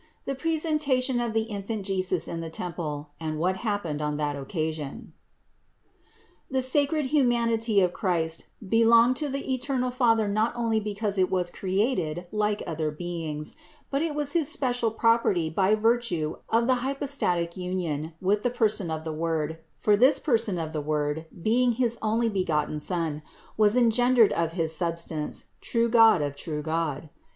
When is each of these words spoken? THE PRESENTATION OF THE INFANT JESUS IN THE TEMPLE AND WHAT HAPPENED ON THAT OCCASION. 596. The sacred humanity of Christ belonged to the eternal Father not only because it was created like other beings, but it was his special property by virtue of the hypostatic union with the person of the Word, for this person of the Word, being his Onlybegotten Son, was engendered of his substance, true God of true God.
THE 0.25 0.33
PRESENTATION 0.33 1.19
OF 1.19 1.33
THE 1.33 1.43
INFANT 1.43 1.85
JESUS 1.85 2.27
IN 2.27 2.39
THE 2.41 2.49
TEMPLE 2.49 3.11
AND 3.19 3.37
WHAT 3.37 3.57
HAPPENED 3.57 4.01
ON 4.01 4.17
THAT 4.17 4.35
OCCASION. 4.35 5.13
596. 6.49 6.49
The 6.49 6.61
sacred 6.63 7.05
humanity 7.05 7.81
of 7.81 7.93
Christ 7.93 8.47
belonged 8.67 9.15
to 9.17 9.29
the 9.29 9.53
eternal 9.53 9.91
Father 9.91 10.27
not 10.27 10.53
only 10.55 10.79
because 10.79 11.19
it 11.19 11.29
was 11.29 11.51
created 11.51 12.25
like 12.31 12.63
other 12.65 12.89
beings, 12.89 13.55
but 13.91 14.01
it 14.01 14.15
was 14.15 14.33
his 14.33 14.49
special 14.51 14.89
property 14.89 15.51
by 15.51 15.75
virtue 15.75 16.37
of 16.49 16.65
the 16.65 16.75
hypostatic 16.81 17.55
union 17.55 18.13
with 18.19 18.41
the 18.41 18.49
person 18.49 18.89
of 18.89 19.03
the 19.03 19.13
Word, 19.13 19.59
for 19.77 19.95
this 19.95 20.17
person 20.17 20.57
of 20.57 20.73
the 20.73 20.81
Word, 20.81 21.27
being 21.43 21.73
his 21.73 21.97
Onlybegotten 22.01 22.79
Son, 22.81 23.21
was 23.55 23.77
engendered 23.77 24.33
of 24.33 24.53
his 24.53 24.75
substance, 24.75 25.45
true 25.61 25.89
God 25.89 26.23
of 26.23 26.35
true 26.35 26.63
God. 26.63 27.09